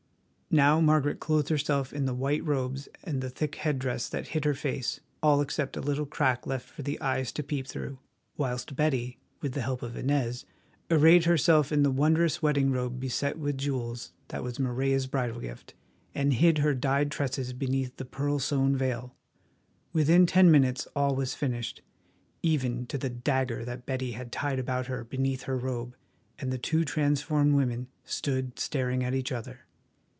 Now 0.53 0.81
Margaret 0.81 1.21
clothed 1.21 1.47
herself 1.47 1.93
in 1.93 2.03
the 2.05 2.13
white 2.13 2.43
robes 2.45 2.89
and 3.05 3.21
the 3.21 3.29
thick 3.29 3.55
head 3.55 3.79
dress 3.79 4.09
that 4.09 4.27
hid 4.35 4.43
her 4.43 4.53
face, 4.53 4.99
all 5.23 5.39
except 5.39 5.77
a 5.77 5.79
little 5.79 6.05
crack 6.05 6.45
left 6.45 6.67
for 6.69 6.81
the 6.81 6.99
eyes 6.99 7.31
to 7.31 7.41
peep 7.41 7.65
through, 7.67 7.99
whilst 8.35 8.75
Betty, 8.75 9.17
with 9.39 9.53
the 9.53 9.61
help 9.61 9.81
of 9.81 9.95
Inez, 9.95 10.43
arrayed 10.89 11.23
herself 11.23 11.71
in 11.71 11.83
the 11.83 11.89
wondrous 11.89 12.41
wedding 12.41 12.69
robe 12.69 12.99
beset 12.99 13.39
with 13.39 13.57
jewels 13.57 14.11
that 14.27 14.43
was 14.43 14.59
Morella's 14.59 15.07
bridal 15.07 15.39
gift, 15.39 15.73
and 16.13 16.33
hid 16.33 16.57
her 16.57 16.73
dyed 16.73 17.11
tresses 17.11 17.53
beneath 17.53 17.95
the 17.95 18.03
pearl 18.03 18.37
sewn 18.37 18.75
veil. 18.75 19.15
Within 19.93 20.25
ten 20.25 20.51
minutes 20.51 20.85
all 20.97 21.15
was 21.15 21.33
finished, 21.33 21.81
even 22.43 22.85
to 22.87 22.97
the 22.97 23.09
dagger 23.09 23.63
that 23.63 23.85
Betty 23.85 24.11
had 24.11 24.33
tied 24.33 24.59
about 24.59 24.87
her 24.87 25.05
beneath 25.05 25.43
her 25.43 25.55
robe, 25.57 25.95
and 26.37 26.51
the 26.51 26.57
two 26.57 26.83
transformed 26.83 27.53
women 27.55 27.87
stood 28.03 28.59
staring 28.59 29.01
at 29.01 29.13
each 29.15 29.31
other. 29.31 29.61